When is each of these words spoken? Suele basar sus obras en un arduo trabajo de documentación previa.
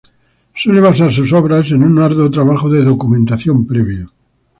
Suele 0.55 0.81
basar 0.81 1.11
sus 1.13 1.31
obras 1.31 1.69
en 1.69 1.83
un 1.83 1.99
arduo 1.99 2.31
trabajo 2.31 2.67
de 2.71 2.83
documentación 2.83 3.67
previa. 3.67 4.07